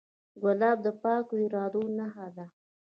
[0.41, 2.45] ګلاب د پاکو ارادو نښه ده.